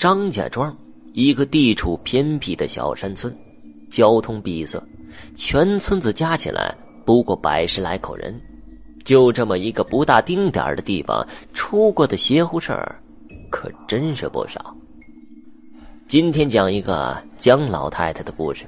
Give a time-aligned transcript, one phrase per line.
[0.00, 0.74] 张家庄，
[1.12, 3.30] 一个地处偏僻的小山村，
[3.90, 4.82] 交通闭塞，
[5.34, 8.40] 全村子加起来不过百十来口人，
[9.04, 12.98] 就这么一个不大丁点的地方，出过的邪乎事儿，
[13.50, 14.74] 可真是不少。
[16.08, 18.64] 今天讲一个姜老太太的故事。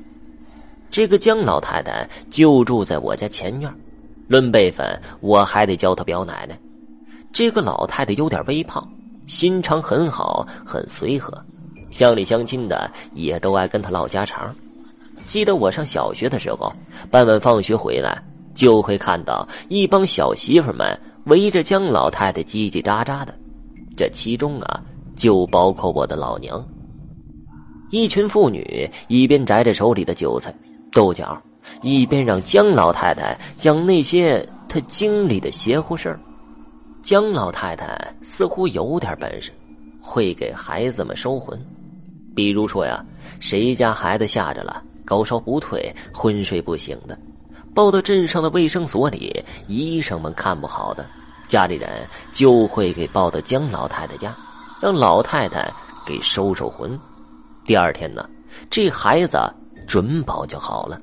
[0.91, 3.75] 这个姜老太太就住在我家前院，
[4.29, 6.61] 论辈分，我还得叫她表奶奶。
[7.33, 8.87] 这个老太太有点微胖，
[9.27, 11.33] 心肠很好，很随和，
[11.91, 14.55] 乡里乡亲的也都爱跟他唠家常。
[15.27, 16.73] 记得我上小学的时候，
[17.11, 18.23] 傍晚放学回来，
[18.55, 23.35] 就会看到一帮小媳妇们围着姜老太太叽叽喳喳的，
[23.97, 24.83] 这其中啊，
[25.15, 26.63] 就包括我的老娘。
[27.91, 30.55] 一群妇女一边摘着手里的韭菜。
[30.91, 31.41] 豆角，
[31.81, 36.21] 一边让姜老太太讲那些她经历的邪乎事儿。
[37.03, 39.51] 姜老太太似乎有点本事，
[40.01, 41.61] 会给孩子们收魂。
[42.35, 43.05] 比如说呀，
[43.41, 47.19] 谁家孩子吓着了，高烧不退，昏睡不醒的，
[47.75, 51.05] 抱到镇上的卫生所里，医生们看不好的，
[51.49, 51.89] 家里人
[52.31, 54.35] 就会给抱到姜老太太家，
[54.81, 55.73] 让老太太
[56.07, 56.99] 给收收魂。
[57.65, 58.29] 第二天呢，
[58.71, 59.39] 这孩子。
[59.85, 60.99] 准保就好了。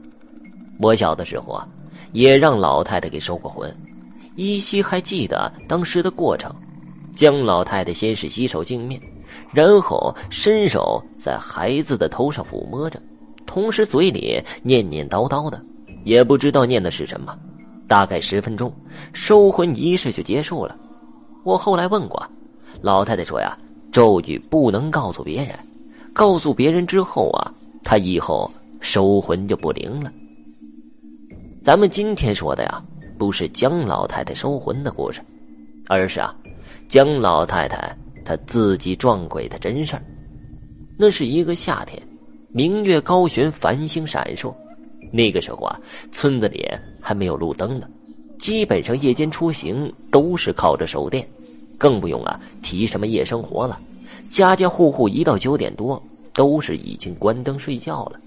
[0.80, 1.67] 我小的时候啊，
[2.14, 3.70] 也让老太太给收过魂，
[4.40, 6.50] 依稀还记得当时的过程。
[7.14, 9.02] 姜老太太先是洗手净面，
[9.52, 13.02] 然后伸手在孩子的头上抚摸着，
[13.45, 15.62] 同时嘴里念念叨叨的，
[16.06, 17.38] 也不知道念的是什么。
[17.86, 18.73] 大概十分钟，
[19.12, 20.78] 收魂仪式就结束了。
[21.44, 22.26] 我后来问过，
[22.80, 23.58] 老太太说呀，
[23.92, 25.54] 咒语不能告诉别人，
[26.14, 27.52] 告诉别人之后啊，
[27.84, 28.50] 她以后。
[28.82, 30.10] 收魂就不灵了。
[31.62, 32.82] 咱们今天说的呀，
[33.20, 35.22] 不是姜老太太收魂的故事，
[35.89, 36.34] 而是啊，
[36.88, 40.02] 姜老太太她自己撞鬼的真事儿。
[40.98, 42.02] 那是一个夏天，
[42.53, 44.56] 明月高悬，繁星闪烁。
[45.11, 45.78] 那个时候啊，
[46.14, 46.66] 村子里
[47.02, 47.89] 还没有路灯呢，
[48.39, 51.27] 基本上夜间出行都是靠着手电，
[51.77, 53.77] 更不用啊提什么夜生活了。
[54.30, 56.02] 家家户户一到九点多，
[56.33, 58.20] 都是已经关灯睡觉了。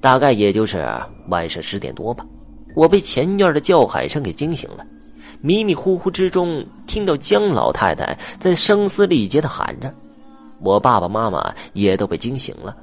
[0.00, 0.84] 大概也就是
[1.28, 2.26] 晚上十点多吧，
[2.74, 4.84] 我被前院的叫喊声给惊醒了。
[5.40, 9.92] 迷迷糊糊之中，听到姜老太太在声嘶力竭的喊着，
[10.60, 12.76] 我爸爸妈妈也都被惊醒了。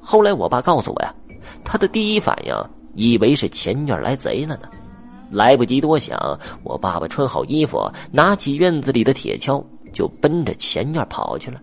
[0.00, 1.14] 后来我爸告诉我呀，
[1.64, 2.54] 他的第一反应
[2.94, 4.68] 以为是前院来贼了呢。
[5.30, 11.60] 来不及多想，我爸爸穿好衣服，拿起院子里的铁锹，就奔着前院跑去了。